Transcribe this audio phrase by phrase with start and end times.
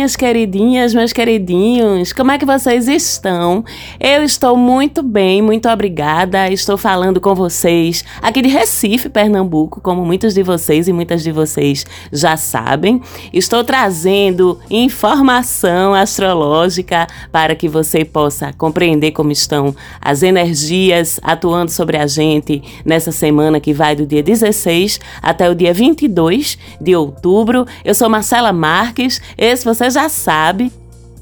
[0.00, 3.62] Minhas queridinhas, meus queridinhos, como é que vocês estão?
[4.00, 6.50] Eu estou muito bem, muito obrigada.
[6.50, 11.30] Estou falando com vocês aqui de Recife, Pernambuco, como muitos de vocês e muitas de
[11.30, 13.02] vocês já sabem.
[13.30, 21.98] Estou trazendo informação astrológica para que você possa compreender como estão as energias atuando sobre
[21.98, 27.66] a gente nessa semana que vai do dia 16 até o dia 22 de outubro.
[27.84, 30.72] Eu sou Marcela Marques esse você já sabe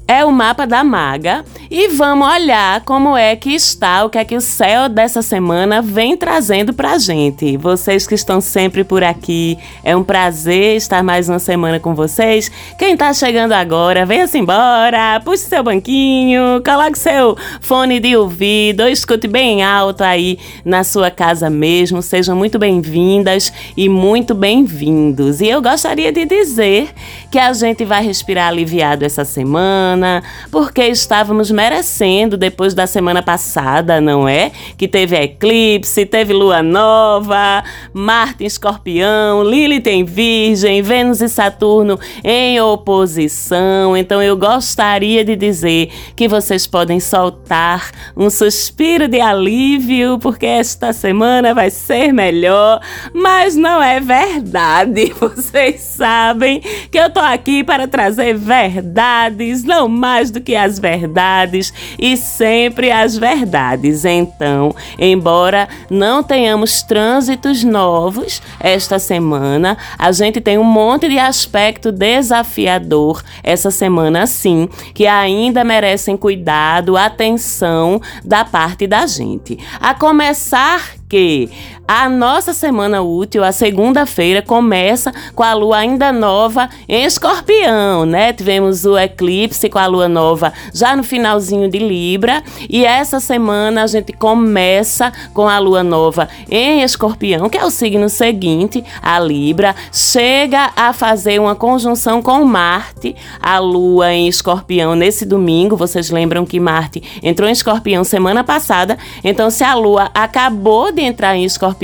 [0.09, 4.25] é o mapa da maga e vamos olhar como é que está, o que é
[4.25, 7.55] que o céu dessa semana vem trazendo pra gente.
[7.57, 12.51] Vocês que estão sempre por aqui, é um prazer estar mais uma semana com vocês.
[12.75, 19.27] Quem tá chegando agora, venha-se embora, puxe seu banquinho, coloque seu fone de ouvido, escute
[19.27, 22.01] bem alto aí na sua casa mesmo.
[22.01, 25.39] Sejam muito bem-vindas e muito bem-vindos.
[25.39, 26.89] E eu gostaria de dizer
[27.29, 33.21] que a gente vai respirar aliviado essa semana semana, porque estávamos merecendo depois da semana
[33.21, 34.51] passada, não é?
[34.77, 41.99] Que teve eclipse, teve lua nova, Marte em escorpião, Lilith em virgem, Vênus e Saturno
[42.23, 43.97] em oposição.
[43.97, 50.93] Então eu gostaria de dizer que vocês podem soltar um suspiro de alívio, porque esta
[50.93, 52.79] semana vai ser melhor,
[53.13, 55.13] mas não é verdade.
[55.19, 61.73] Vocês sabem que eu tô aqui para trazer verdades, não mais do que as verdades
[61.97, 64.05] e sempre as verdades.
[64.05, 71.91] Então, embora não tenhamos trânsitos novos esta semana, a gente tem um monte de aspecto
[71.91, 79.57] desafiador essa semana sim, que ainda merecem cuidado, atenção da parte da gente.
[79.79, 81.49] A começar que
[81.91, 88.31] a nossa semana útil, a segunda-feira, começa com a lua ainda nova em escorpião, né?
[88.31, 92.43] Tivemos o eclipse com a lua nova já no finalzinho de Libra.
[92.69, 97.71] E essa semana a gente começa com a lua nova em escorpião, que é o
[97.71, 99.75] signo seguinte, a Libra.
[99.91, 105.75] Chega a fazer uma conjunção com Marte, a lua em escorpião nesse domingo.
[105.75, 108.95] Vocês lembram que Marte entrou em escorpião semana passada.
[109.23, 111.78] Então, se a lua acabou de entrar em escorpião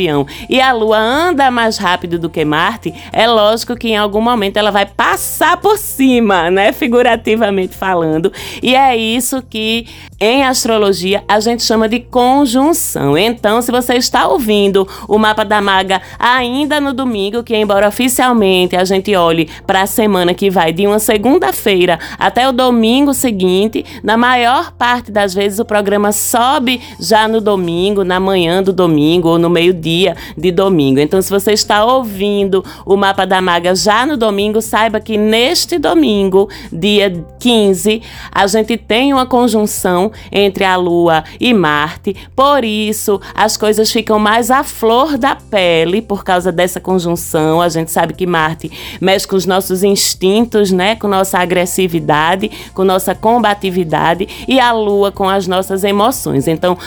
[0.49, 4.57] e a Lua anda mais rápido do que Marte, é lógico que em algum momento
[4.57, 6.71] ela vai passar por cima, né?
[6.71, 8.31] Figurativamente falando.
[8.61, 9.87] E é isso que
[10.19, 13.17] em astrologia a gente chama de conjunção.
[13.17, 18.75] Então, se você está ouvindo o mapa da maga ainda no domingo, que embora oficialmente
[18.75, 23.83] a gente olhe para a semana que vai de uma segunda-feira até o domingo seguinte,
[24.03, 29.29] na maior parte das vezes o programa sobe já no domingo, na manhã do domingo
[29.29, 30.99] ou no meio-dia de domingo.
[30.99, 35.77] Então, se você está ouvindo o mapa da maga já no domingo, saiba que neste
[35.77, 38.01] domingo, dia 15,
[38.31, 42.15] a gente tem uma conjunção entre a Lua e Marte.
[42.35, 47.61] Por isso, as coisas ficam mais à flor da pele por causa dessa conjunção.
[47.61, 50.95] A gente sabe que Marte mexe com os nossos instintos, né?
[50.95, 56.47] Com nossa agressividade, com nossa combatividade e a Lua com as nossas emoções.
[56.47, 56.77] Então,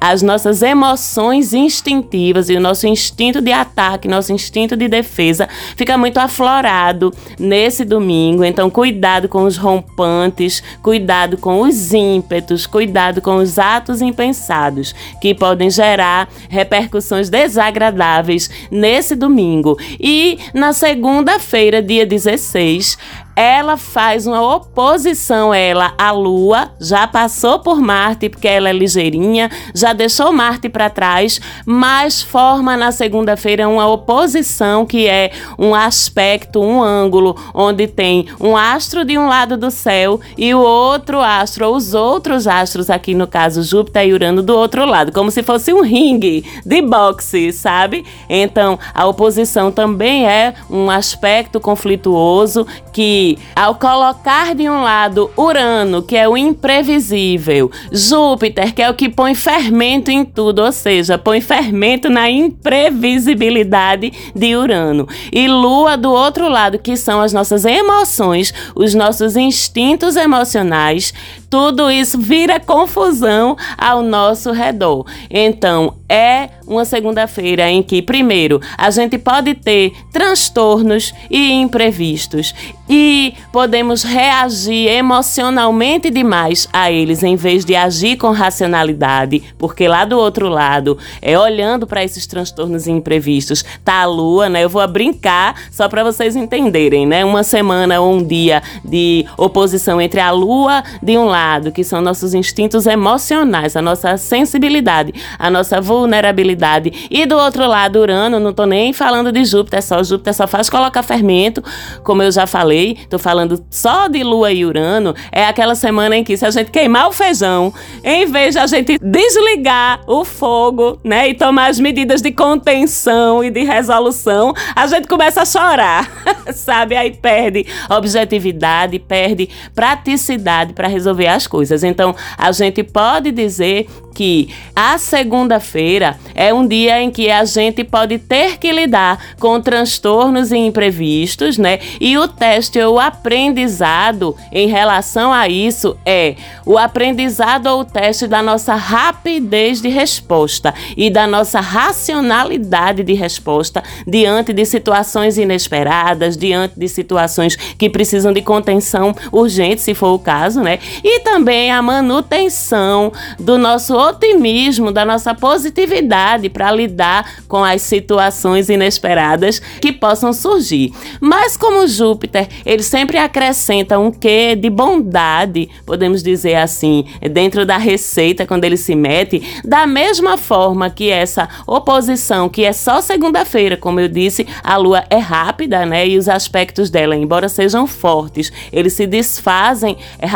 [0.00, 5.98] as nossas emoções instintivas e o nosso instinto de ataque, nosso instinto de defesa fica
[5.98, 8.44] muito aflorado nesse domingo.
[8.44, 15.34] Então, cuidado com os rompantes, cuidado com os ímpetos, cuidado com os atos impensados que
[15.34, 19.76] podem gerar repercussões desagradáveis nesse domingo.
[19.98, 22.98] E na segunda-feira, dia 16,
[23.38, 29.48] ela faz uma oposição ela à Lua, já passou por Marte porque ela é ligeirinha,
[29.72, 36.60] já deixou Marte para trás, mas forma na segunda-feira uma oposição que é um aspecto,
[36.60, 41.68] um ângulo onde tem um astro de um lado do céu e o outro astro,
[41.68, 45.44] ou os outros astros aqui no caso Júpiter e Urano do outro lado, como se
[45.44, 48.04] fosse um ringue de boxe, sabe?
[48.28, 56.02] Então, a oposição também é um aspecto conflituoso que ao colocar de um lado Urano,
[56.02, 61.18] que é o imprevisível, Júpiter, que é o que põe fermento em tudo, ou seja,
[61.18, 67.64] põe fermento na imprevisibilidade de Urano, e Lua do outro lado, que são as nossas
[67.64, 71.12] emoções, os nossos instintos emocionais,
[71.50, 75.04] tudo isso vira confusão ao nosso redor.
[75.30, 82.54] Então, é uma segunda-feira em que, primeiro, a gente pode ter transtornos e imprevistos
[82.88, 90.04] e podemos reagir emocionalmente demais a eles em vez de agir com racionalidade, porque lá
[90.04, 94.64] do outro lado, é olhando para esses transtornos e imprevistos, tá a lua, né?
[94.64, 97.24] Eu vou brincar só para vocês entenderem, né?
[97.24, 101.37] Uma semana ou um dia de oposição entre a lua de um lado,
[101.72, 108.00] que são nossos instintos emocionais, a nossa sensibilidade, a nossa vulnerabilidade, e do outro lado,
[108.00, 111.62] Urano, não tô nem falando de Júpiter, só Júpiter só faz colocar fermento,
[112.02, 116.24] como eu já falei, tô falando só de lua e Urano, é aquela semana em
[116.24, 120.98] que se a gente queimar o feijão, em vez de a gente desligar o fogo,
[121.04, 126.10] né, e tomar as medidas de contenção e de resolução, a gente começa a chorar,
[126.52, 126.96] sabe?
[126.96, 131.84] Aí perde objetividade, perde praticidade para resolver as coisas.
[131.84, 133.88] Então, a gente pode dizer
[134.18, 139.60] que a segunda-feira é um dia em que a gente pode ter que lidar com
[139.60, 141.78] transtornos e imprevistos, né?
[142.00, 146.34] E o teste ou o aprendizado em relação a isso é
[146.66, 153.14] o aprendizado ou o teste da nossa rapidez de resposta e da nossa racionalidade de
[153.14, 160.12] resposta diante de situações inesperadas, diante de situações que precisam de contenção urgente, se for
[160.12, 160.80] o caso, né?
[161.04, 168.68] E também a manutenção do nosso otimismo, da nossa positividade para lidar com as situações
[168.68, 170.92] inesperadas que possam surgir.
[171.20, 177.76] Mas como Júpiter, ele sempre acrescenta um quê de bondade, podemos dizer assim, dentro da
[177.76, 183.76] receita quando ele se mete, da mesma forma que essa oposição, que é só segunda-feira,
[183.76, 186.06] como eu disse, a lua é rápida, né?
[186.06, 190.26] E os aspectos dela, embora sejam fortes, eles se desfazem é,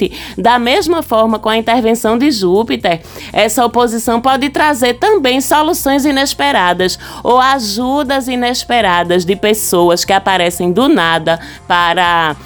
[0.00, 0.12] rapidamente.
[0.38, 3.02] Da mesma forma, com a intervenção de Júpiter,
[3.32, 10.88] essa oposição pode trazer também soluções inesperadas ou ajudas inesperadas de pessoas que aparecem do
[10.88, 11.38] nada
[11.68, 12.36] para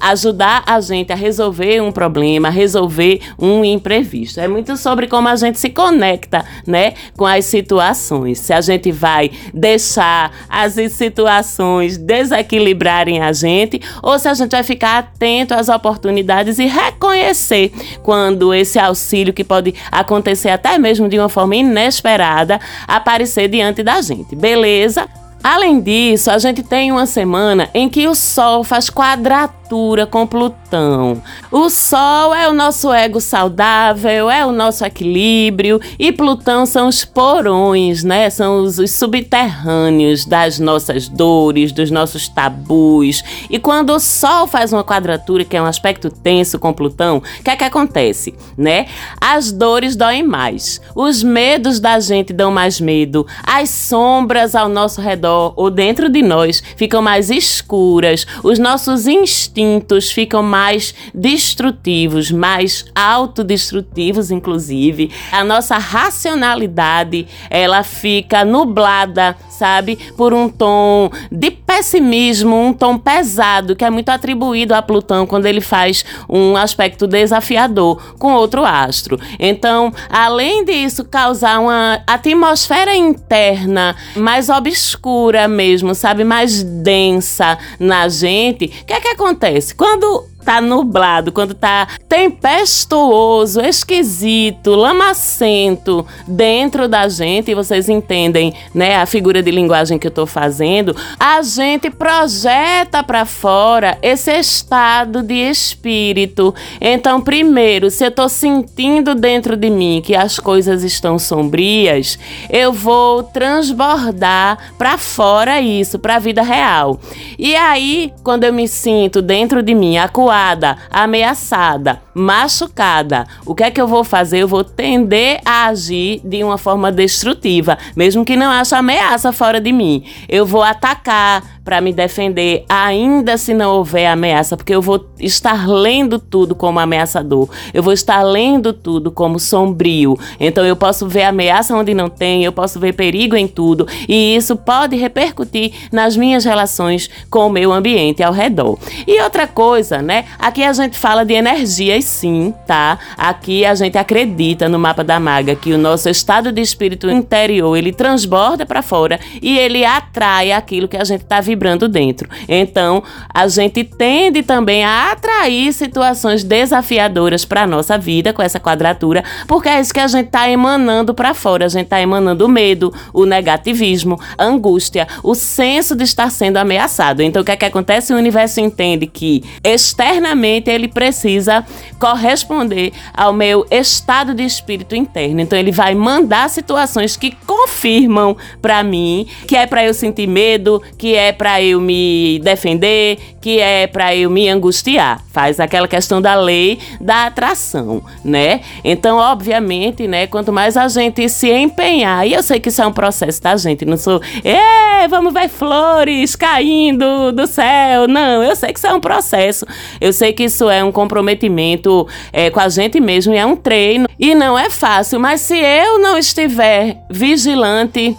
[0.00, 4.40] ajudar a gente a resolver um problema, resolver um imprevisto.
[4.40, 8.38] É muito sobre como a gente se conecta, né, com as situações.
[8.38, 14.62] Se a gente vai deixar as situações desequilibrarem a gente ou se a gente vai
[14.62, 17.72] ficar atento às oportunidades e reconhecer
[18.02, 22.58] quando esse auxílio que pode acontecer até mesmo de uma forma inesperada
[22.88, 24.34] aparecer diante da gente.
[24.34, 25.19] Beleza?
[25.42, 31.22] Além disso, a gente tem uma semana em que o Sol faz quadratura com Plutão.
[31.50, 37.06] O Sol é o nosso ego saudável, é o nosso equilíbrio, e Plutão são os
[37.06, 38.28] porões, né?
[38.28, 43.24] São os, os subterrâneos das nossas dores, dos nossos tabus.
[43.48, 47.42] E quando o Sol faz uma quadratura, que é um aspecto tenso com Plutão, o
[47.42, 48.86] que é que acontece, né?
[49.18, 55.00] As dores doem mais, os medos da gente dão mais medo, as sombras ao nosso
[55.00, 62.30] redor redor ou dentro de nós ficam mais escuras, os nossos instintos ficam mais destrutivos,
[62.30, 65.10] mais autodestrutivos, inclusive.
[65.32, 73.76] A nossa racionalidade ela fica nublada, sabe, por um tom de pessimismo, um tom pesado
[73.76, 79.20] que é muito atribuído a Plutão quando ele faz um aspecto desafiador com outro astro.
[79.38, 86.24] Então, além disso causar uma atmosfera interna mais obscura mesmo, sabe?
[86.24, 88.64] Mais densa na gente.
[88.64, 89.74] O que é que acontece?
[89.74, 98.96] Quando tá nublado, quando tá tempestuoso, esquisito, lamacento dentro da gente, e vocês entendem, né,
[98.96, 105.22] a figura de linguagem que eu tô fazendo, a gente projeta para fora esse estado
[105.22, 106.54] de espírito.
[106.80, 112.18] Então, primeiro, se eu tô sentindo dentro de mim que as coisas estão sombrias,
[112.48, 116.98] eu vou transbordar para fora isso, para a vida real.
[117.38, 123.64] E aí, quando eu me sinto dentro de mim acuada, acuada, ameaçada, machucada, o que
[123.64, 124.38] é que eu vou fazer?
[124.38, 129.60] Eu vou tender a agir de uma forma destrutiva, mesmo que não haja ameaça fora
[129.60, 130.04] de mim.
[130.28, 135.68] Eu vou atacar para me defender, ainda se não houver ameaça, porque eu vou estar
[135.68, 137.48] lendo tudo como ameaçador.
[137.72, 140.18] Eu vou estar lendo tudo como sombrio.
[140.40, 144.34] Então eu posso ver ameaça onde não tem, eu posso ver perigo em tudo, e
[144.34, 148.76] isso pode repercutir nas minhas relações com o meu ambiente ao redor.
[149.06, 150.24] E outra coisa, né?
[150.40, 152.98] Aqui a gente fala de energias sim, tá?
[153.16, 157.76] Aqui a gente acredita no mapa da maga que o nosso estado de espírito interior,
[157.76, 162.26] ele transborda para fora e ele atrai aquilo que a gente tá vibrando vibrando dentro.
[162.48, 163.02] Então,
[163.34, 169.68] a gente tende também a atrair situações desafiadoras para nossa vida com essa quadratura, porque
[169.68, 171.66] é isso que a gente está emanando para fora.
[171.66, 176.56] A gente está emanando o medo, o negativismo, a angústia, o senso de estar sendo
[176.56, 177.22] ameaçado.
[177.22, 178.14] Então, o que é que acontece?
[178.14, 181.64] O universo entende que externamente ele precisa
[181.98, 185.40] corresponder ao meu estado de espírito interno.
[185.40, 190.82] Então, ele vai mandar situações que confirmam para mim que é para eu sentir medo,
[190.96, 195.24] que é para eu me defender, que é para eu me angustiar.
[195.32, 198.60] Faz aquela questão da lei da atração, né?
[198.84, 202.86] Então, obviamente, né, quanto mais a gente se empenhar, e eu sei que isso é
[202.86, 208.06] um processo da gente, não sou, é, vamos ver flores caindo do céu.
[208.06, 209.64] Não, eu sei que isso é um processo.
[209.98, 214.06] Eu sei que isso é um comprometimento é, com a gente mesmo é um treino.
[214.18, 218.14] E não é fácil, mas se eu não estiver vigilante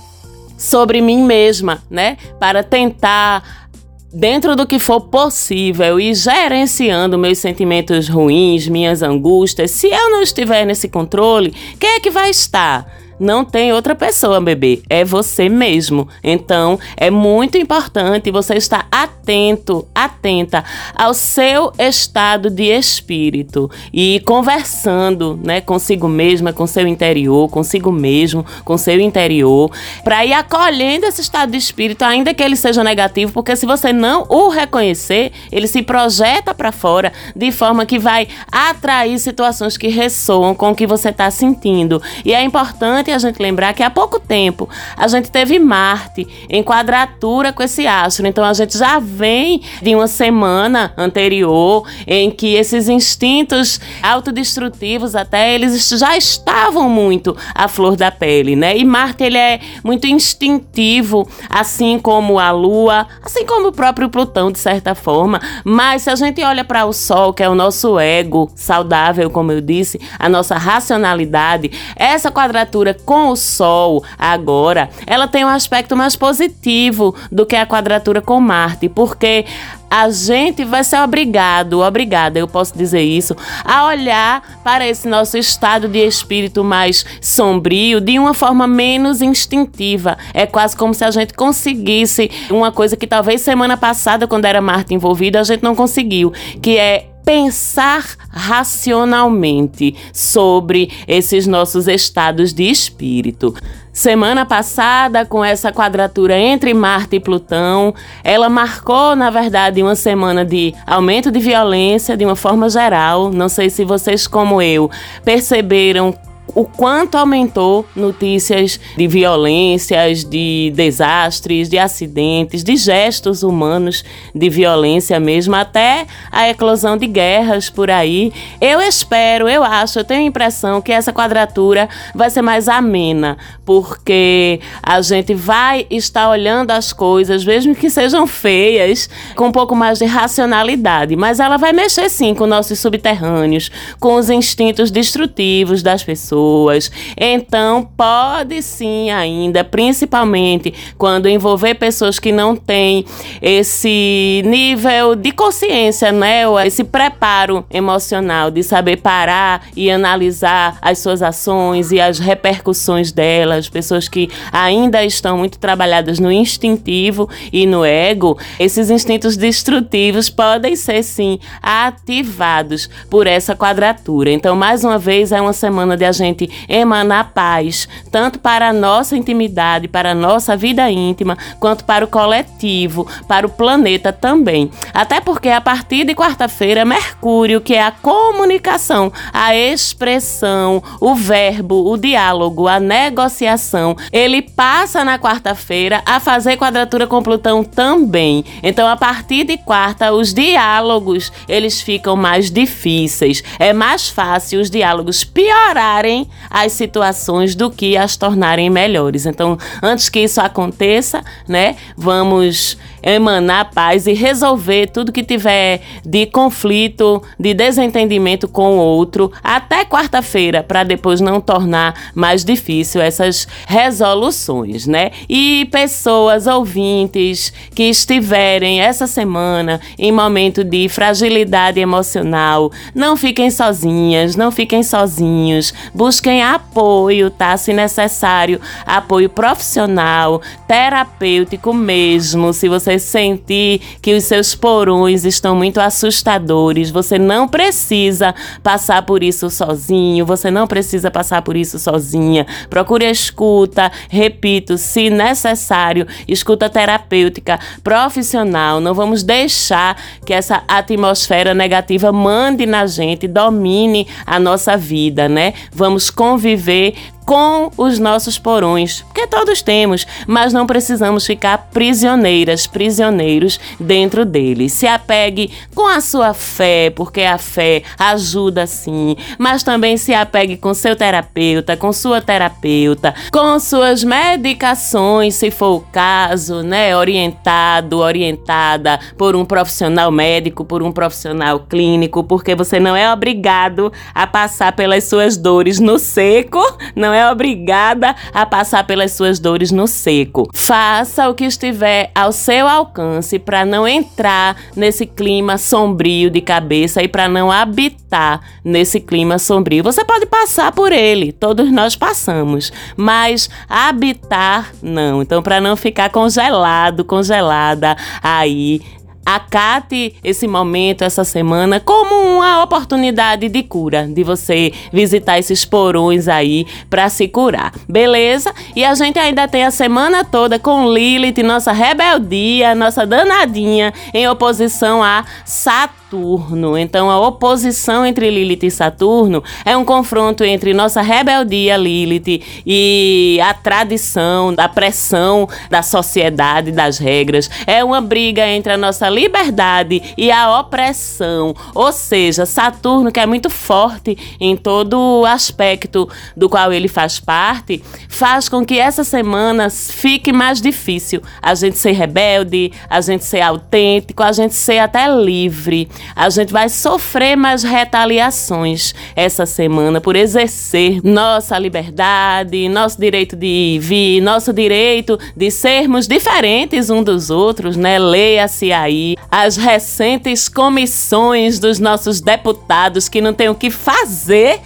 [0.62, 3.68] sobre mim mesma, né, para tentar
[4.14, 10.22] dentro do que for possível e gerenciando meus sentimentos ruins, minhas angústias, se eu não
[10.22, 12.86] estiver nesse controle, quem é que vai estar?
[13.22, 16.08] Não tem outra pessoa, bebê, é você mesmo.
[16.24, 25.40] Então, é muito importante você estar atento, atenta ao seu estado de espírito e conversando,
[25.44, 29.72] né, consigo mesma, com seu interior, consigo mesmo, com seu interior,
[30.04, 33.94] para ir acolhendo esse estado de espírito, ainda que ele seja negativo, porque se você
[33.94, 39.90] não o reconhecer, ele se projeta para fora de forma que vai atrair situações que
[39.90, 42.02] ressoam com o que você está sentindo.
[42.26, 46.28] E é importante importante a gente lembrar que há pouco tempo a gente teve Marte
[46.50, 48.26] em quadratura com esse astro.
[48.26, 55.54] Então a gente já vem de uma semana anterior em que esses instintos autodestrutivos até
[55.54, 58.78] eles já estavam muito à flor da pele, né?
[58.78, 64.52] E Marte ele é muito instintivo, assim como a Lua, assim como o próprio Plutão
[64.52, 65.40] de certa forma.
[65.64, 69.52] Mas se a gente olha para o Sol, que é o nosso ego saudável, como
[69.52, 75.96] eu disse, a nossa racionalidade, essa quadratura com o Sol agora, ela tem um aspecto
[75.96, 79.46] mais positivo do que a quadratura com Marte, porque
[79.92, 85.38] a gente vai ser obrigado, obrigada, eu posso dizer isso, a olhar para esse nosso
[85.38, 90.18] estado de espírito mais sombrio de uma forma menos instintiva.
[90.34, 94.62] É quase como se a gente conseguisse uma coisa que talvez semana passada, quando era
[94.62, 96.32] Marte envolvido, a gente não conseguiu,
[96.62, 103.54] que é pensar racionalmente sobre esses nossos estados de espírito.
[103.94, 110.46] Semana passada, com essa quadratura entre Marte e Plutão, ela marcou, na verdade, uma semana
[110.46, 113.32] de aumento de violência de uma forma geral.
[113.32, 114.90] Não sei se vocês, como eu,
[115.26, 116.16] perceberam
[116.54, 124.04] o quanto aumentou notícias de violências, de desastres, de acidentes, de gestos humanos
[124.34, 128.34] de violência mesmo, até a eclosão de guerras por aí.
[128.60, 133.38] Eu espero, eu acho, eu tenho a impressão que essa quadratura vai ser mais amena,
[133.66, 139.76] porque a gente vai estar olhando as coisas, mesmo que sejam feias, com um pouco
[139.76, 145.82] mais de racionalidade, mas ela vai mexer sim com nossos subterrâneos, com os instintos destrutivos
[145.82, 146.92] das pessoas pessoas.
[147.18, 153.06] Então, pode sim ainda, principalmente quando envolver pessoas que não têm
[153.42, 156.42] esse nível de consciência, né?
[156.66, 163.70] Esse preparo emocional de saber parar e analisar as suas ações e as repercussões delas,
[163.70, 170.76] pessoas que ainda estão muito trabalhadas no instintivo e no ego, esses instintos destrutivos podem
[170.76, 174.32] ser sim ativados por essa quadratura.
[174.32, 178.74] Então, mais uma vez, é uma semana de a gente emanar paz, tanto para a
[178.74, 184.72] nossa intimidade, para a nossa vida íntima, quanto para o coletivo, para o planeta também.
[184.94, 191.90] Até porque a partir de quarta-feira, Mercúrio, que é a comunicação, a expressão, o verbo,
[191.92, 198.44] o diálogo, a negociação, ele passa na quarta-feira a fazer quadratura com Plutão também.
[198.64, 203.44] Então, a partir de quarta, os diálogos eles ficam mais difíceis.
[203.60, 206.11] É mais fácil os diálogos piorarem
[206.50, 209.26] as situações do que as tornarem melhores.
[209.26, 216.26] Então, antes que isso aconteça, né, vamos emanar paz e resolver tudo que tiver de
[216.26, 223.48] conflito, de desentendimento com o outro até quarta-feira, para depois não tornar mais difícil essas
[223.68, 225.12] resoluções, né?
[225.30, 234.36] E pessoas ouvintes que estiverem essa semana em momento de fragilidade emocional, não fiquem sozinhas,
[234.36, 237.56] não fiquem sozinhos busquem apoio, tá?
[237.58, 242.54] Se necessário, apoio profissional, terapêutico mesmo.
[242.54, 248.34] Se você sentir que os seus porões estão muito assustadores, você não precisa
[248.64, 252.46] passar por isso sozinho, você não precisa passar por isso sozinha.
[252.70, 258.80] Procure a escuta, repito, se necessário, escuta terapêutica profissional.
[258.80, 259.96] Não vamos deixar
[260.26, 265.54] que essa atmosfera negativa mande na gente, domine a nossa vida, né?
[265.74, 266.96] Vamos conviver
[267.26, 274.74] com os nossos porões, porque todos temos, mas não precisamos ficar prisioneiras, prisioneiros dentro deles.
[274.74, 280.58] Se apegue com a sua fé, porque a fé ajuda sim, mas também se apegue
[280.58, 288.00] com seu terapeuta, com sua terapeuta, com suas medicações, se for o caso, né, orientado,
[288.00, 294.26] orientada por um profissional médico, por um profissional clínico, porque você não é obrigado a
[294.26, 296.62] passar pelas suas dores no seco,
[296.96, 300.50] não não é obrigada a passar pelas suas dores no seco.
[300.54, 307.02] Faça o que estiver ao seu alcance para não entrar nesse clima sombrio de cabeça
[307.02, 309.84] e para não habitar nesse clima sombrio.
[309.84, 315.22] Você pode passar por ele, todos nós passamos, mas habitar não.
[315.22, 318.82] Então, para não ficar congelado, congelada aí
[319.26, 326.28] Acate esse momento, essa semana, como uma oportunidade de cura, de você visitar esses porões
[326.28, 328.54] aí para se curar, beleza?
[328.76, 334.28] E a gente ainda tem a semana toda com Lilith, nossa rebeldia, nossa danadinha, em
[334.28, 336.78] oposição a Saturno.
[336.78, 343.40] Então, a oposição entre Lilith e Saturno é um confronto entre nossa rebeldia, Lilith, e
[343.42, 347.50] a tradição, a pressão da sociedade, das regras.
[347.66, 351.54] É uma briga entre a nossa liberdade e a opressão.
[351.76, 357.20] Ou seja, Saturno, que é muito forte em todo o aspecto do qual ele faz
[357.20, 363.24] parte, faz com que essa semana fique mais difícil a gente ser rebelde, a gente
[363.24, 370.00] ser autêntico, a gente ser até livre a gente vai sofrer mais retaliações essa semana
[370.00, 377.30] por exercer nossa liberdade, nosso direito de vir, nosso direito de sermos diferentes um dos
[377.30, 377.98] outros, né?
[377.98, 384.60] Leia-se aí as recentes comissões dos nossos deputados que não têm o que fazer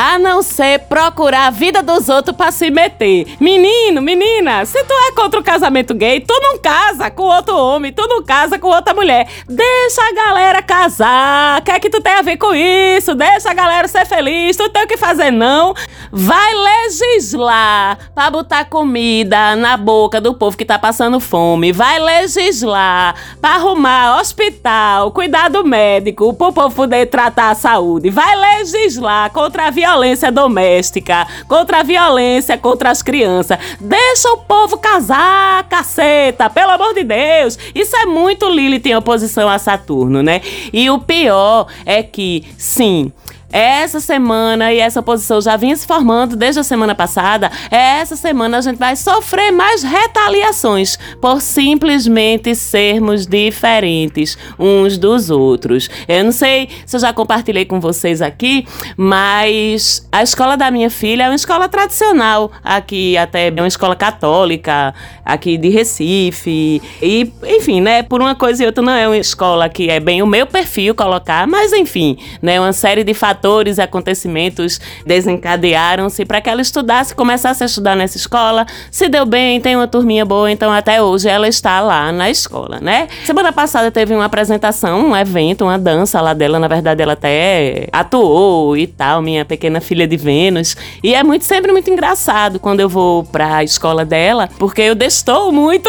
[0.00, 3.34] a não ser procurar a vida dos outros para se meter.
[3.40, 7.92] Menino, menina, se tu é contra o casamento gay, tu não casa com outro homem,
[7.92, 9.26] tu não casa com outra mulher.
[9.48, 11.58] Deixa a galera casar.
[11.58, 13.12] O que é que tu tem a ver com isso?
[13.12, 14.56] Deixa a galera ser feliz.
[14.56, 15.74] Tu tem o que fazer, não.
[16.12, 21.72] Vai legislar para botar comida na boca do povo que tá passando fome.
[21.72, 28.10] Vai legislar para arrumar hospital, cuidado médico, pro povo poder tratar a saúde.
[28.10, 33.58] Vai legislar contra a violência violência doméstica, contra a violência contra as crianças.
[33.80, 37.58] Deixa o povo casar, caceta, pelo amor de Deus.
[37.74, 40.42] Isso é muito Lilith em oposição a Saturno, né?
[40.72, 43.12] E o pior é que, sim,
[43.50, 48.58] essa semana, e essa posição já vinha se formando desde a semana passada, essa semana
[48.58, 55.88] a gente vai sofrer mais retaliações por simplesmente sermos diferentes uns dos outros.
[56.06, 60.90] Eu não sei se eu já compartilhei com vocês aqui, mas a escola da minha
[60.90, 66.82] filha é uma escola tradicional aqui, até é uma escola católica aqui de Recife.
[67.00, 70.22] E, enfim, né, por uma coisa e outra não é uma escola que é bem
[70.22, 76.24] o meu perfil colocar, mas enfim, né, uma série de fatores fatores e acontecimentos desencadearam-se
[76.24, 78.66] para que ela estudasse, começasse a estudar nessa escola.
[78.90, 82.80] Se deu bem, tem uma turminha boa, então até hoje ela está lá na escola,
[82.80, 83.06] né?
[83.24, 86.58] Semana passada teve uma apresentação, um evento, uma dança lá dela.
[86.58, 90.76] Na verdade, ela até atuou e tal, minha pequena filha de Vênus.
[91.02, 94.96] E é muito sempre muito engraçado quando eu vou para a escola dela, porque eu
[94.96, 95.88] destou muito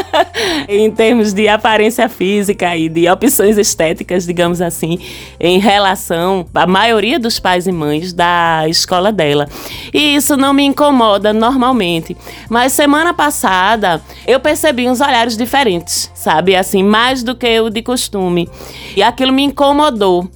[0.68, 4.98] em termos de aparência física e de opções estéticas, digamos assim,
[5.40, 9.48] em relação a maioria dos pais e mães da escola dela.
[9.92, 12.16] E isso não me incomoda normalmente.
[12.50, 16.56] Mas semana passada eu percebi uns olhares diferentes, sabe?
[16.56, 18.50] Assim, mais do que o de costume.
[18.96, 20.28] E aquilo me incomodou.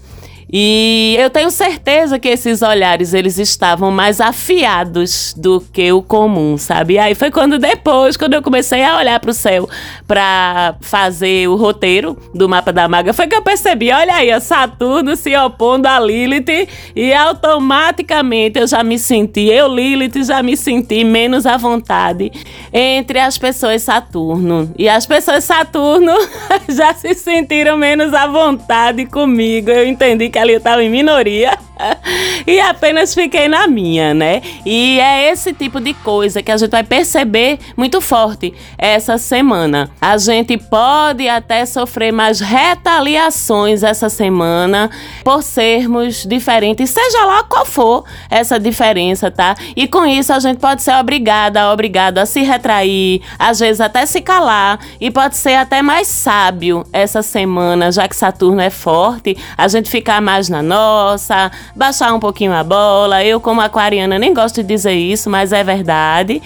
[0.50, 6.56] E eu tenho certeza que esses olhares eles estavam mais afiados do que o comum,
[6.56, 6.94] sabe?
[6.94, 9.68] E aí foi quando depois, quando eu comecei a olhar para o céu
[10.06, 14.40] para fazer o roteiro do mapa da maga, foi que eu percebi, olha aí, a
[14.40, 20.56] Saturno se opondo a Lilith e automaticamente eu já me senti, eu Lilith já me
[20.56, 22.32] senti menos à vontade
[22.72, 24.72] entre as pessoas Saturno.
[24.78, 26.12] E as pessoas Saturno
[26.68, 29.70] já se sentiram menos à vontade comigo.
[29.70, 31.58] Eu entendi que que ali eu tava em minoria.
[32.46, 34.42] e apenas fiquei na minha, né?
[34.64, 39.90] E é esse tipo de coisa que a gente vai perceber muito forte essa semana.
[40.00, 44.90] A gente pode até sofrer mais retaliações essa semana
[45.24, 49.54] por sermos diferentes, seja lá qual for essa diferença, tá?
[49.76, 54.04] E com isso a gente pode ser obrigada, obrigado a se retrair, às vezes até
[54.06, 59.36] se calar e pode ser até mais sábio essa semana, já que Saturno é forte,
[59.56, 63.24] a gente ficar mais na nossa, baixar um pouquinho a bola.
[63.24, 66.42] Eu, como aquariana, nem gosto de dizer isso, mas é verdade.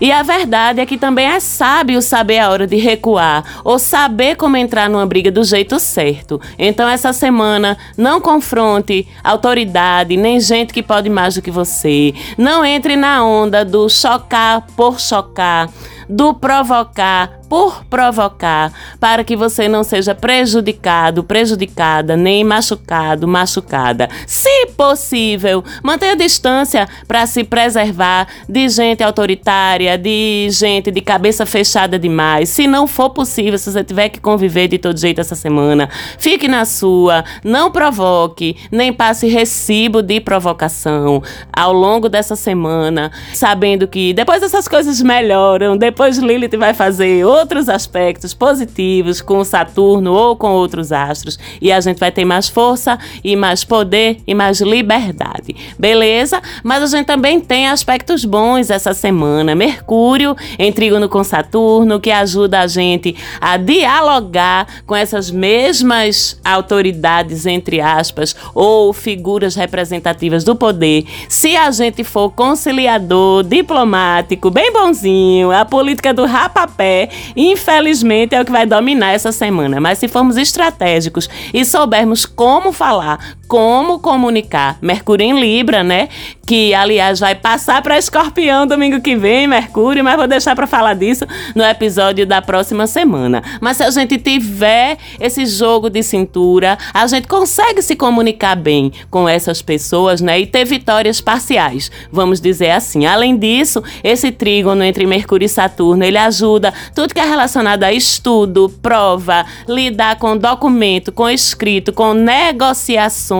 [0.00, 4.36] E a verdade é que também é sábio saber a hora de recuar ou saber
[4.36, 6.40] como entrar numa briga do jeito certo.
[6.58, 12.14] Então, essa semana, não confronte autoridade nem gente que pode mais do que você.
[12.38, 15.68] Não entre na onda do chocar por chocar
[16.08, 24.08] do provocar por provocar, para que você não seja prejudicado, prejudicada, nem machucado, machucada.
[24.26, 31.98] Se possível, mantenha distância para se preservar de gente autoritária, de gente de cabeça fechada
[31.98, 32.48] demais.
[32.48, 36.48] Se não for possível, se você tiver que conviver de todo jeito essa semana, fique
[36.48, 44.12] na sua, não provoque, nem passe recibo de provocação ao longo dessa semana, sabendo que
[44.12, 50.52] depois essas coisas melhoram, depois Lilith vai fazer outros aspectos positivos com Saturno ou com
[50.52, 55.54] outros astros e a gente vai ter mais força e mais poder e mais liberdade.
[55.78, 56.40] Beleza?
[56.62, 59.54] Mas a gente também tem aspectos bons essa semana.
[59.54, 67.46] Mercúrio em trígono com Saturno, que ajuda a gente a dialogar com essas mesmas autoridades,
[67.46, 71.04] entre aspas, ou figuras representativas do poder.
[71.28, 78.44] Se a gente for conciliador, diplomático, bem bonzinho, a política do rapapé, infelizmente, é o
[78.44, 79.80] que vai dominar essa semana.
[79.80, 86.08] Mas se formos estratégicos e soubermos como falar, como comunicar, Mercúrio em Libra, né?
[86.44, 90.94] Que, aliás, vai passar para Escorpião domingo que vem, Mercúrio, mas vou deixar para falar
[90.94, 93.42] disso no episódio da próxima semana.
[93.60, 98.92] Mas se a gente tiver esse jogo de cintura, a gente consegue se comunicar bem
[99.10, 100.38] com essas pessoas, né?
[100.40, 103.06] E ter vitórias parciais, vamos dizer assim.
[103.06, 107.92] Além disso, esse trígono entre Mercúrio e Saturno ele ajuda tudo que é relacionado a
[107.92, 113.35] estudo, prova, lidar com documento, com escrito, com negociações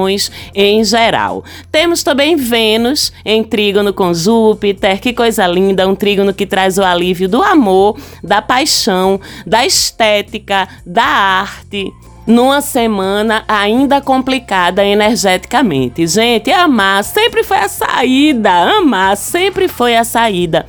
[0.55, 1.45] em geral.
[1.71, 6.83] Temos também Vênus em trígono com Júpiter, que coisa linda, um trígono que traz o
[6.83, 11.93] alívio do amor, da paixão, da estética, da arte
[12.27, 16.07] numa semana ainda complicada energeticamente.
[16.07, 20.67] Gente, amar sempre foi a saída, amar sempre foi a saída.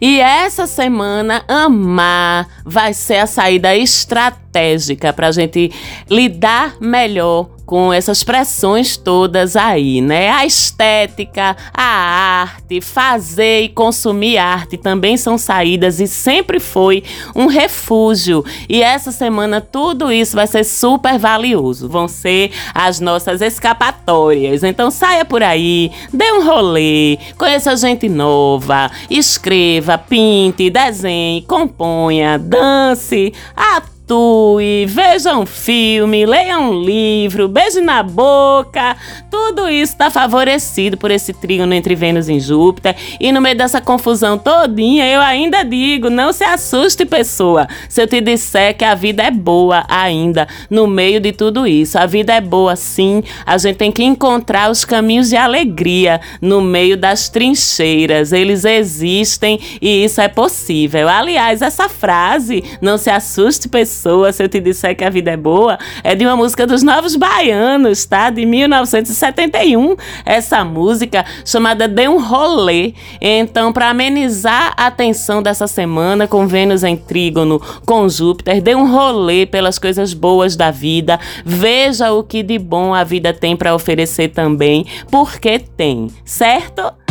[0.00, 5.72] E essa semana, amar vai ser a saída estratégica para a gente
[6.10, 10.30] lidar melhor com essas pressões todas aí, né?
[10.30, 17.02] A estética, a arte, fazer e consumir arte também são saídas e sempre foi
[17.34, 18.44] um refúgio.
[18.68, 21.88] E essa semana tudo isso vai ser super valioso.
[21.88, 24.62] Vão ser as nossas escapatórias.
[24.62, 33.32] Então saia por aí, dê um rolê, conheça gente nova, escreva, pinte, desenhe, componha, dance,
[33.56, 38.96] atua atue, veja um filme, leia um livro, beije na boca.
[39.28, 42.94] Tudo isso está favorecido por esse trígono entre Vênus e Júpiter.
[43.18, 48.06] E no meio dessa confusão todinha, eu ainda digo, não se assuste, pessoa, se eu
[48.06, 51.98] te disser que a vida é boa ainda no meio de tudo isso.
[51.98, 56.60] A vida é boa sim, a gente tem que encontrar os caminhos de alegria no
[56.60, 58.32] meio das trincheiras.
[58.32, 61.08] Eles existem e isso é possível.
[61.08, 65.30] Aliás, essa frase, não se assuste, pessoa, pessoa se eu te disser que a vida
[65.30, 68.28] é boa, é de uma música dos Novos Baianos, tá?
[68.28, 72.92] De 1971, essa música chamada De um Rolê.
[73.20, 78.92] Então, para amenizar a tensão dessa semana com Vênus em trígono com Júpiter, dê um
[78.92, 83.74] rolê pelas coisas boas da vida, veja o que de bom a vida tem para
[83.74, 87.05] oferecer também, porque tem, certo?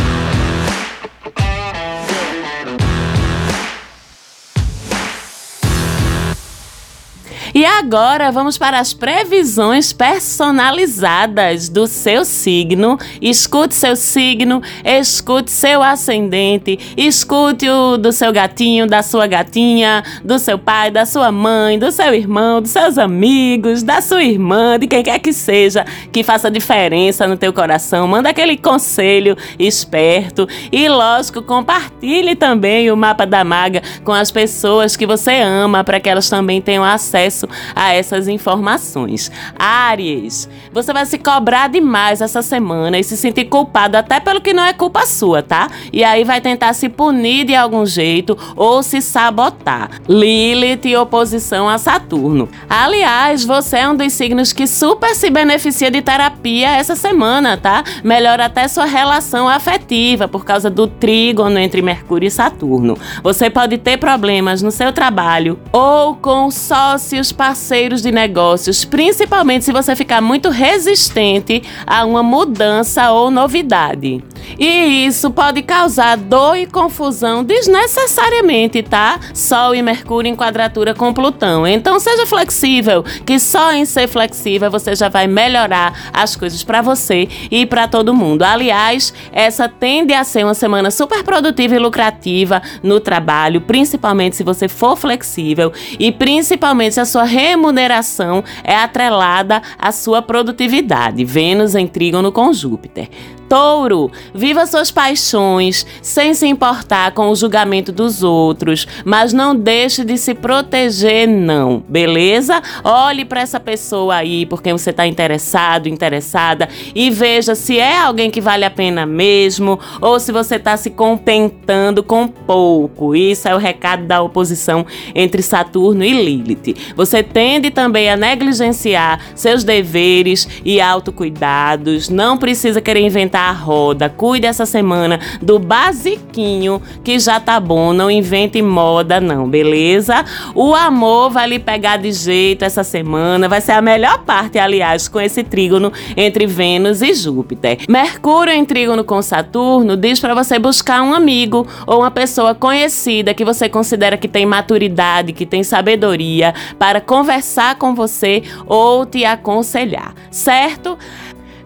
[7.58, 12.98] E agora vamos para as previsões personalizadas do seu signo.
[13.22, 20.38] Escute seu signo, escute seu ascendente, escute o do seu gatinho, da sua gatinha, do
[20.38, 24.86] seu pai, da sua mãe, do seu irmão, dos seus amigos, da sua irmã, de
[24.86, 28.06] quem quer que seja que faça diferença no teu coração.
[28.06, 34.98] Manda aquele conselho esperto e, lógico, compartilhe também o mapa da maga com as pessoas
[34.98, 39.32] que você ama para que elas também tenham acesso acesso a essas informações.
[39.58, 44.54] Áries, você vai se cobrar demais essa semana e se sentir culpado até pelo que
[44.54, 45.70] não é culpa sua, tá?
[45.92, 49.90] E aí vai tentar se punir de algum jeito ou se sabotar.
[50.08, 52.50] Lilith e oposição a Saturno.
[52.70, 57.84] Aliás, você é um dos signos que super se beneficia de terapia essa semana, tá?
[58.04, 62.98] Melhora até sua relação afetiva por causa do trígono entre Mercúrio e Saturno.
[63.24, 69.72] Você pode ter problemas no seu trabalho ou com sócios, parceiros de negócios, principalmente se
[69.72, 74.24] você ficar muito resistente a uma mudança ou novidade.
[74.58, 79.20] E isso pode causar dor e confusão desnecessariamente, tá?
[79.34, 81.68] Sol e Mercúrio em quadratura com Plutão.
[81.68, 86.82] Então seja flexível, que só em ser flexível você já vai melhorar as coisas para
[86.82, 88.44] você e para todo mundo.
[88.44, 94.44] Aliás, essa tende a ser uma semana super produtiva e lucrativa no trabalho, principalmente se
[94.44, 101.24] você for flexível e principalmente se a sua remuneração é atrelada à sua produtividade.
[101.24, 103.10] Vênus em trígono com Júpiter.
[103.48, 110.04] Touro, viva suas paixões sem se importar com o julgamento dos outros, mas não deixe
[110.04, 112.62] de se proteger, não, beleza?
[112.84, 118.00] Olhe para essa pessoa aí por quem você está interessado, interessada e veja se é
[118.00, 123.16] alguém que vale a pena mesmo ou se você está se contentando com pouco.
[123.16, 126.94] Isso é o recado da oposição entre Saturno e Lilith.
[126.96, 133.52] Você tende também a negligenciar seus deveres e autocuidados, não precisa querer inventar inventar a
[133.52, 134.10] roda.
[134.10, 137.92] Cuide essa semana do basiquinho que já tá bom.
[137.92, 140.24] Não invente moda, não, beleza?
[140.54, 143.50] O amor vai lhe pegar de jeito essa semana.
[143.50, 147.80] Vai ser a melhor parte, aliás, com esse trígono entre Vênus e Júpiter.
[147.90, 153.34] Mercúrio em trígono com Saturno diz para você buscar um amigo ou uma pessoa conhecida
[153.34, 159.26] que você considera que tem maturidade, que tem sabedoria para conversar com você ou te
[159.26, 160.98] aconselhar, certo?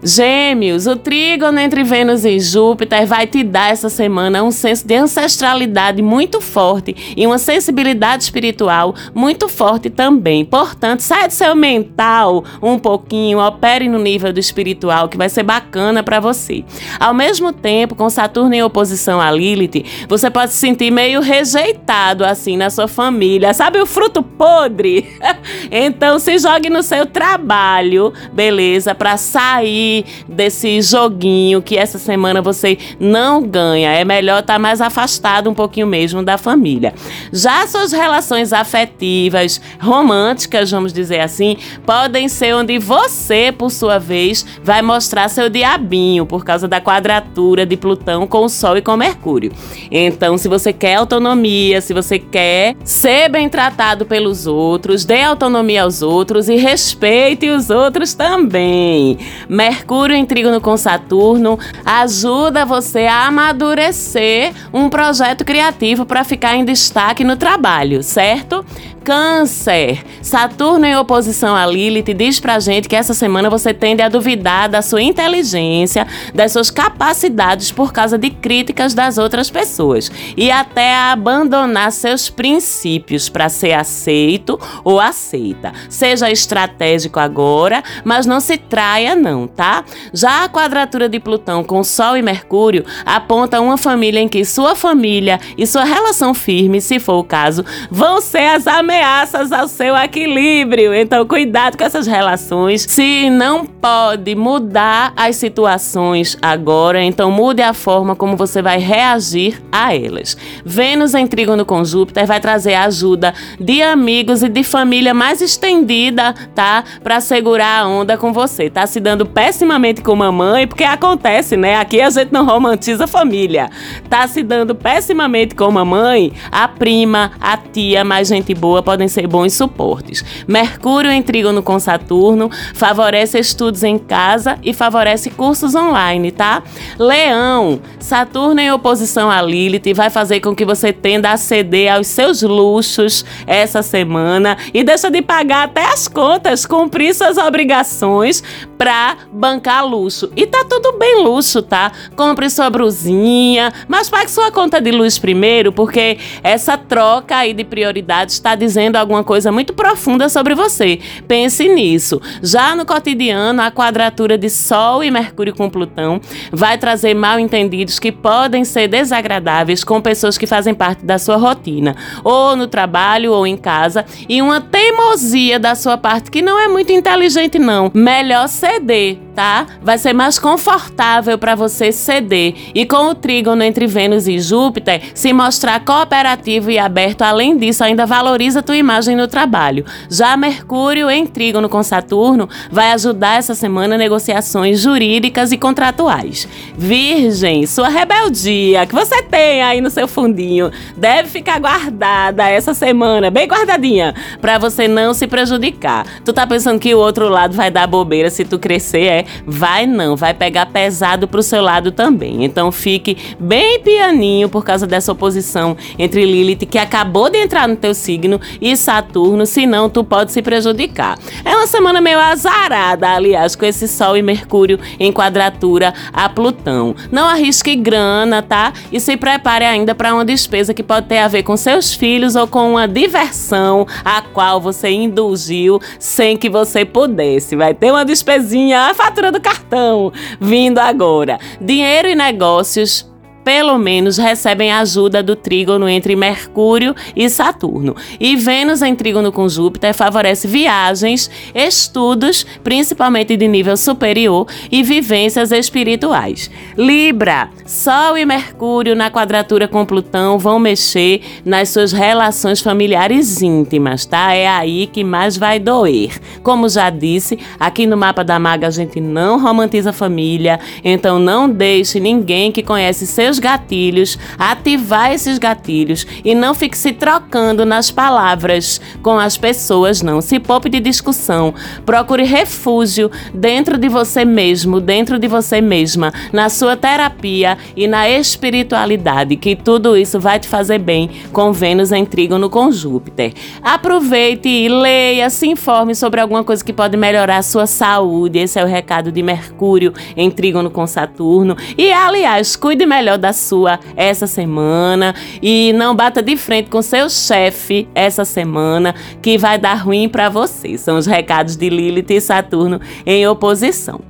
[0.02, 4.94] Gêmeos, o trígono entre Vênus e Júpiter vai te dar essa semana um senso de
[4.94, 10.42] ancestralidade muito forte e uma sensibilidade espiritual muito forte também.
[10.42, 15.42] Portanto, sai do seu mental um pouquinho, opere no nível do espiritual, que vai ser
[15.42, 16.64] bacana para você.
[16.98, 22.24] Ao mesmo tempo, com Saturno em oposição a Lilith, você pode se sentir meio rejeitado
[22.24, 23.52] assim na sua família.
[23.52, 25.10] Sabe o fruto podre?
[25.70, 28.94] então, se jogue no seu trabalho, beleza?
[28.94, 29.89] Para sair
[30.28, 33.92] desse joguinho que essa semana você não ganha.
[33.92, 36.94] É melhor estar tá mais afastado um pouquinho mesmo da família.
[37.32, 44.44] Já suas relações afetivas, românticas, vamos dizer assim, podem ser onde você, por sua vez,
[44.62, 48.96] vai mostrar seu diabinho por causa da quadratura de Plutão com o Sol e com
[48.96, 49.52] Mercúrio.
[49.90, 55.82] Então, se você quer autonomia, se você quer ser bem tratado pelos outros, dê autonomia
[55.82, 59.18] aos outros e respeite os outros também.
[59.48, 66.54] Mercúrio Mercúrio em trígono com Saturno ajuda você a amadurecer um projeto criativo para ficar
[66.54, 68.62] em destaque no trabalho, certo?
[69.04, 70.04] Câncer.
[70.22, 74.68] Saturno em oposição a Lilith diz pra gente que essa semana você tende a duvidar
[74.68, 80.94] da sua inteligência, das suas capacidades por causa de críticas das outras pessoas e até
[80.94, 85.72] a abandonar seus princípios para ser aceito ou aceita.
[85.88, 89.84] Seja estratégico agora, mas não se traia não, tá?
[90.12, 94.74] Já a quadratura de Plutão com Sol e Mercúrio aponta uma família em que sua
[94.74, 99.96] família e sua relação firme, se for o caso, vão ser as ameaças ao seu
[99.96, 100.92] equilíbrio.
[100.92, 102.84] Então, cuidado com essas relações.
[102.88, 109.62] Se não pode mudar as situações agora, então mude a forma como você vai reagir
[109.70, 110.36] a elas.
[110.64, 116.34] Vênus em trígono com Júpiter vai trazer ajuda de amigos e de família mais estendida,
[116.52, 116.82] tá?
[117.00, 118.68] Para segurar a onda com você.
[118.68, 121.76] Tá se dando pessimamente com mamãe, porque acontece, né?
[121.76, 123.70] Aqui a gente não romantiza família.
[124.08, 129.26] Tá se dando pessimamente com mamãe, a prima, a tia, mais gente boa podem ser
[129.26, 130.24] bons suportes.
[130.46, 136.62] Mercúrio em trígono com Saturno favorece estudos em casa e favorece cursos online, tá?
[136.98, 142.06] Leão, Saturno em oposição a Lilith vai fazer com que você tenda a ceder aos
[142.06, 148.42] seus luxos essa semana e deixa de pagar até as contas, cumprir suas obrigações
[148.76, 150.30] pra bancar luxo.
[150.34, 151.92] E tá tudo bem luxo, tá?
[152.16, 157.64] Compre sua brusinha, mas pague sua conta de luz primeiro, porque essa troca aí de
[157.64, 161.00] prioridades está dizendo alguma coisa muito profunda sobre você.
[161.26, 162.20] Pense nisso.
[162.40, 166.20] Já no cotidiano, a quadratura de Sol e Mercúrio com Plutão
[166.52, 171.36] vai trazer mal entendidos que podem ser desagradáveis com pessoas que fazem parte da sua
[171.36, 176.56] rotina, ou no trabalho ou em casa, e uma teimosia da sua parte que não
[176.56, 177.90] é muito inteligente não.
[177.92, 179.66] Melhor ceder, tá?
[179.82, 182.54] Vai ser mais confortável para você ceder.
[182.72, 187.82] E com o trígono entre Vênus e Júpiter, se mostrar cooperativo e aberto, além disso,
[187.82, 189.84] ainda valoriza tua imagem no trabalho.
[190.08, 196.48] Já Mercúrio em trígono com Saturno vai ajudar essa semana a negociações jurídicas e contratuais.
[196.76, 203.30] Virgem, sua rebeldia que você tem aí no seu fundinho deve ficar guardada essa semana,
[203.30, 206.06] bem guardadinha, para você não se prejudicar.
[206.24, 209.24] Tu tá pensando que o outro lado vai dar bobeira se tu crescer, é?
[209.46, 212.44] Vai não, vai pegar pesado pro seu lado também.
[212.44, 217.76] Então fique bem pianinho por causa dessa oposição entre Lilith que acabou de entrar no
[217.76, 221.18] teu signo e Saturno, senão tu pode se prejudicar.
[221.44, 226.94] É uma semana meio azarada, aliás, com esse Sol e Mercúrio em quadratura a Plutão.
[227.10, 228.72] Não arrisque grana, tá?
[228.92, 232.36] E se prepare ainda para uma despesa que pode ter a ver com seus filhos
[232.36, 237.56] ou com uma diversão a qual você indulgiu sem que você pudesse.
[237.56, 241.38] Vai ter uma despesinha, a fatura do cartão vindo agora.
[241.60, 243.09] Dinheiro e negócios
[243.44, 247.96] pelo menos recebem ajuda do trígono entre Mercúrio e Saturno.
[248.18, 255.52] E Vênus em trígono com Júpiter favorece viagens, estudos, principalmente de nível superior, e vivências
[255.52, 256.50] espirituais.
[256.76, 264.04] Libra, Sol e Mercúrio na quadratura com Plutão vão mexer nas suas relações familiares íntimas,
[264.04, 264.34] tá?
[264.34, 266.18] É aí que mais vai doer.
[266.42, 271.48] Como já disse, aqui no mapa da maga a gente não romantiza família, então não
[271.48, 277.64] deixe ninguém que conhece seus seus gatilhos, ativar esses gatilhos e não fique se trocando
[277.64, 280.20] nas palavras com as pessoas, não.
[280.20, 281.54] Se poupe de discussão.
[281.86, 288.08] Procure refúgio dentro de você mesmo, dentro de você mesma, na sua terapia e na
[288.10, 293.32] espiritualidade, que tudo isso vai te fazer bem com Vênus em trígono com Júpiter.
[293.62, 298.40] Aproveite e leia, se informe sobre alguma coisa que pode melhorar a sua saúde.
[298.40, 301.56] Esse é o recado de Mercúrio em trígono com Saturno.
[301.78, 307.08] E, aliás, cuide melhor da sua essa semana e não bata de frente com seu
[307.08, 310.76] chefe essa semana, que vai dar ruim para você.
[310.76, 314.00] São os recados de Lilith e Saturno em oposição.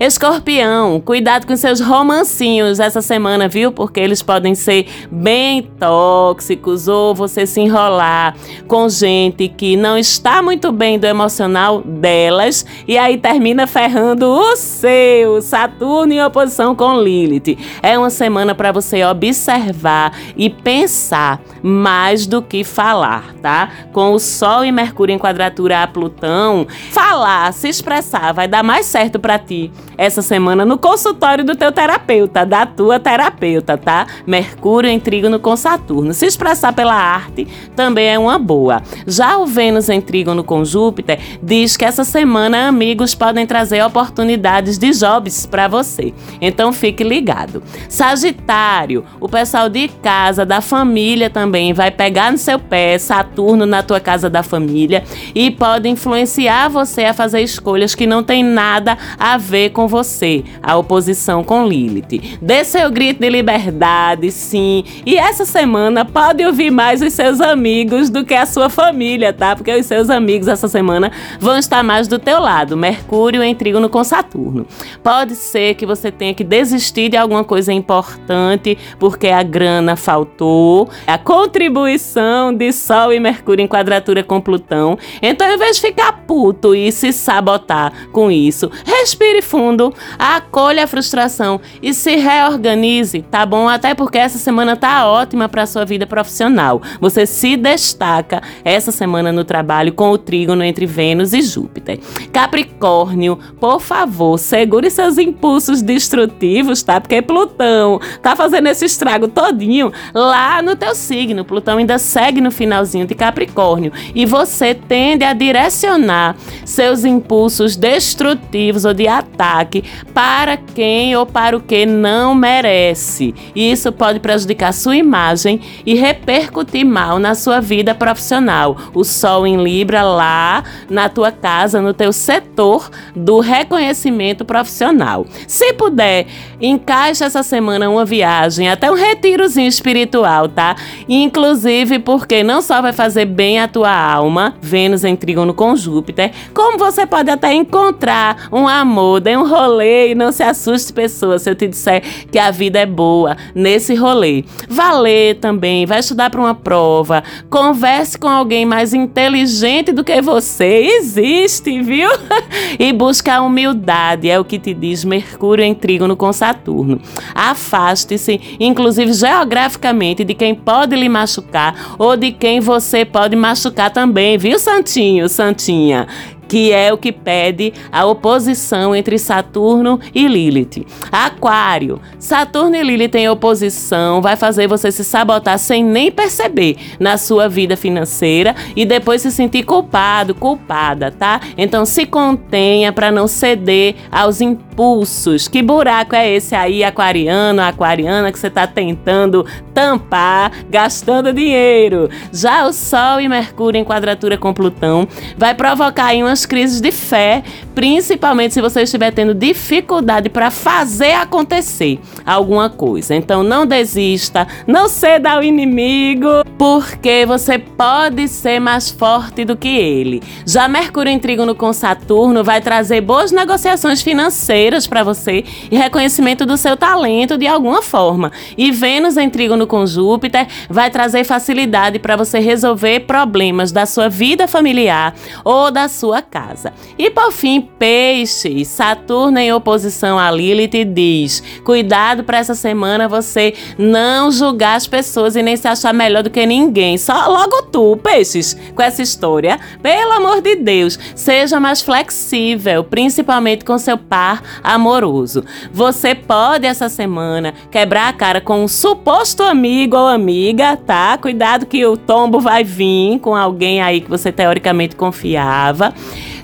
[0.00, 3.72] Escorpião, cuidado com seus romancinhos essa semana, viu?
[3.72, 8.36] Porque eles podem ser bem tóxicos ou você se enrolar
[8.68, 14.54] com gente que não está muito bem do emocional delas e aí termina ferrando o
[14.54, 15.42] seu.
[15.42, 17.58] Saturno em oposição com Lilith.
[17.82, 23.68] É uma semana para você observar e pensar mais do que falar, tá?
[23.92, 28.86] Com o Sol e Mercúrio em quadratura a Plutão, falar, se expressar vai dar mais
[28.86, 34.06] certo para ti essa semana no consultório do teu terapeuta, da tua terapeuta, tá?
[34.24, 36.14] Mercúrio em trígono com Saturno.
[36.14, 38.80] Se expressar pela arte também é uma boa.
[39.06, 44.78] Já o Vênus em trígono com Júpiter diz que essa semana amigos podem trazer oportunidades
[44.78, 46.14] de jobs para você.
[46.40, 47.60] Então fique ligado.
[47.88, 53.82] Sagitário, o pessoal de casa, da família também vai pegar no seu pé Saturno na
[53.82, 55.02] tua casa da família
[55.34, 60.44] e pode influenciar você a fazer escolhas que não tem nada a ver com você,
[60.62, 62.38] a oposição com Lilith.
[62.40, 64.84] Dê seu grito de liberdade, sim.
[65.04, 69.56] E essa semana pode ouvir mais os seus amigos do que a sua família, tá?
[69.56, 72.76] Porque os seus amigos essa semana vão estar mais do teu lado.
[72.76, 74.66] Mercúrio em trígono com Saturno.
[75.02, 80.88] Pode ser que você tenha que desistir de alguma coisa importante porque a grana faltou,
[81.06, 84.98] a contribuição de Sol e Mercúrio em quadratura com Plutão.
[85.22, 90.84] Então, em vez de ficar puto e se sabotar com isso, respire fundo mundo, acolha
[90.84, 93.68] a frustração e se reorganize, tá bom?
[93.68, 96.82] Até porque essa semana tá ótima para sua vida profissional.
[97.00, 102.00] Você se destaca essa semana no trabalho com o trígono entre Vênus e Júpiter.
[102.32, 107.00] Capricórnio, por favor, segure seus impulsos destrutivos, tá?
[107.00, 111.44] Porque Plutão tá fazendo esse estrago todinho lá no teu signo.
[111.44, 118.84] Plutão ainda segue no finalzinho de Capricórnio e você tende a direcionar seus impulsos destrutivos
[118.84, 123.34] ou de ataque destaque para quem ou para o que não merece.
[123.54, 128.76] E isso pode prejudicar sua imagem e repercutir mal na sua vida profissional.
[128.94, 135.26] O Sol em Libra lá na tua casa, no teu setor do reconhecimento profissional.
[135.46, 136.26] Se puder,
[136.60, 140.76] encaixe essa semana uma viagem, até um retirozinho espiritual, tá?
[141.08, 146.32] Inclusive porque não só vai fazer bem a tua alma, Vênus em trígono com Júpiter,
[146.54, 151.38] como você pode até encontrar um amor, dê um rolê e não se assuste, pessoa,
[151.38, 154.44] se eu te disser que a vida é boa nesse rolê.
[154.68, 160.98] Valer também, vai estudar para uma prova, converse com alguém mais inteligente do que você,
[160.98, 162.08] existe, viu?
[162.78, 167.00] e busca a humildade, é o que te diz Mercúrio em trígono com Saturno.
[167.34, 174.36] Afaste-se, inclusive geograficamente, de quem pode lhe machucar ou de quem você pode machucar também,
[174.36, 176.06] viu, Santinho, Santinha?
[176.48, 180.86] Que é o que pede a oposição entre Saturno e Lilith.
[181.12, 187.18] Aquário, Saturno e Lilith em oposição vai fazer você se sabotar sem nem perceber na
[187.18, 191.40] sua vida financeira e depois se sentir culpado, culpada, tá?
[191.56, 194.40] Então se contenha para não ceder aos
[194.78, 195.48] impulsos.
[195.48, 202.08] Que buraco é esse aí, aquariano, aquariana, que você está tentando tampar, gastando dinheiro?
[202.32, 206.92] Já o Sol e Mercúrio em quadratura com Plutão vai provocar aí umas crises de
[206.92, 207.42] fé,
[207.74, 213.16] principalmente se você estiver tendo dificuldade para fazer acontecer alguma coisa.
[213.16, 219.68] Então não desista, não ceda ao inimigo, porque você pode ser mais forte do que
[219.68, 220.22] ele.
[220.46, 226.44] Já Mercúrio em trígono com Saturno vai trazer boas negociações financeiras para você e reconhecimento
[226.44, 228.30] do seu talento de alguma forma.
[228.56, 234.08] E Vênus em trígono com Júpiter vai trazer facilidade para você resolver problemas da sua
[234.08, 235.14] vida familiar
[235.44, 236.72] ou da sua casa.
[236.98, 243.54] E por fim, Peixes, Saturno em oposição a Lilith diz: cuidado para essa semana você
[243.78, 246.98] não julgar as pessoas e nem se achar melhor do que ninguém.
[246.98, 249.58] Só logo tu, Peixes, com essa história.
[249.82, 255.44] Pelo amor de Deus, seja mais flexível, principalmente com seu par amoroso.
[255.72, 261.18] Você pode essa semana quebrar a cara com um suposto amigo ou amiga, tá?
[261.18, 265.94] Cuidado que o tombo vai vir com alguém aí que você teoricamente confiava.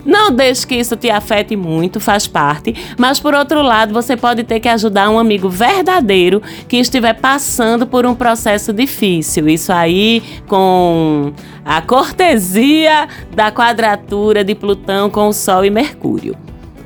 [0.04, 4.44] Não deixe que isso te afete muito, faz parte, mas por outro lado, você pode
[4.44, 9.48] ter que ajudar um amigo verdadeiro que estiver passando por um processo difícil.
[9.48, 11.32] Isso aí com
[11.64, 16.43] a cortesia da quadratura de Plutão com o Sol e Mercúrio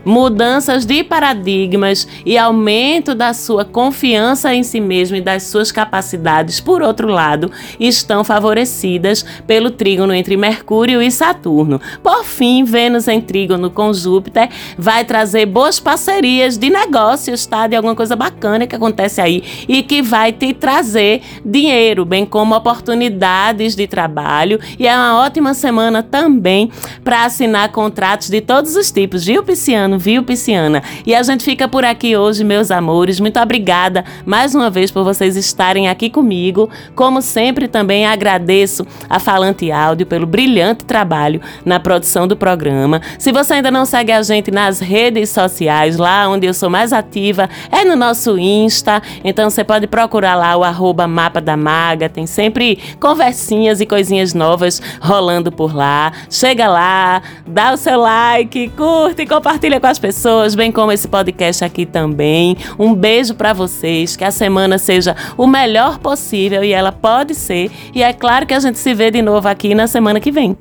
[0.08, 6.60] mudanças de paradigmas e aumento da sua confiança em si mesmo e das suas capacidades,
[6.60, 11.78] por outro lado, estão favorecidas pelo trígono entre Mercúrio e Saturno.
[12.02, 14.48] Por fim, Vênus em trígono com Júpiter
[14.78, 17.66] vai trazer boas parcerias de negócios, tá?
[17.66, 22.54] De alguma coisa bacana que acontece aí e que vai te trazer dinheiro, bem como
[22.54, 24.58] oportunidades de trabalho.
[24.78, 26.70] E é uma ótima semana também
[27.04, 29.97] para assinar contratos de todos os tipos, viu, Pisciano?
[29.98, 30.82] Viu, Pisciana?
[31.04, 33.20] E a gente fica por aqui hoje, meus amores.
[33.20, 36.70] Muito obrigada mais uma vez por vocês estarem aqui comigo.
[36.94, 43.00] Como sempre, também agradeço a Falante Áudio pelo brilhante trabalho na produção do programa.
[43.18, 46.92] Se você ainda não segue a gente nas redes sociais, lá onde eu sou mais
[46.92, 49.02] ativa, é no nosso Insta.
[49.24, 52.08] Então você pode procurar lá o arroba Mapa da Maga.
[52.08, 56.12] Tem sempre conversinhas e coisinhas novas rolando por lá.
[56.30, 59.26] Chega lá, dá o seu like, curte e
[59.78, 62.56] compartilha com as pessoas, bem como esse podcast aqui também.
[62.78, 67.70] Um beijo para vocês, que a semana seja o melhor possível e ela pode ser.
[67.94, 70.56] E é claro que a gente se vê de novo aqui na semana que vem.